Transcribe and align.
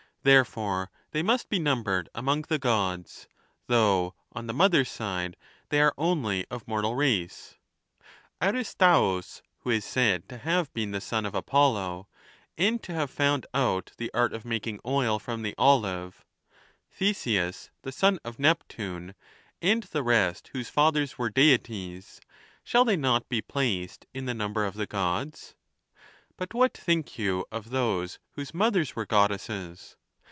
Therefore 0.23 0.91
they 1.13 1.23
must 1.23 1.49
be 1.49 1.57
numbered 1.57 2.07
among 2.13 2.43
the 2.43 2.59
Gods, 2.59 3.27
though 3.65 4.13
on 4.31 4.45
the 4.45 4.53
mother's 4.53 4.91
side 4.91 5.35
they 5.69 5.81
are 5.81 5.95
only 5.97 6.45
of 6.51 6.67
mortal 6.67 6.93
race. 6.93 7.55
Aristaeus, 8.39 9.41
who 9.61 9.71
is 9.71 9.83
said 9.83 10.29
to 10.29 10.37
have 10.37 10.71
been 10.75 10.91
the 10.91 11.01
son 11.01 11.25
of 11.25 11.33
Apollo, 11.33 12.07
and 12.55 12.83
to 12.83 12.93
have 12.93 13.09
found 13.09 13.47
out 13.51 13.93
the 13.97 14.11
art 14.13 14.31
of 14.31 14.45
making 14.45 14.79
oil 14.85 15.17
from 15.17 15.41
the 15.41 15.55
olive; 15.57 16.23
Theseus, 16.91 17.71
the 17.81 17.91
son 17.91 18.19
of 18.23 18.37
Neptune; 18.37 19.15
and 19.59 19.81
the 19.81 20.03
rest 20.03 20.49
whose 20.53 20.69
fathers 20.69 21.17
were 21.17 21.31
Deities, 21.31 22.21
shall 22.63 22.85
they 22.85 22.95
not 22.95 23.27
be 23.27 23.41
placed 23.41 24.05
in 24.13 24.27
the 24.27 24.35
number 24.35 24.65
of 24.67 24.75
the 24.75 24.85
Gods? 24.85 25.55
But 26.37 26.53
what 26.53 26.77
think 26.77 27.17
you 27.17 27.43
of 27.51 27.71
those 27.71 28.19
whose 28.33 28.53
mothers 28.53 28.95
were 28.95 29.07
Goddesses? 29.07 29.97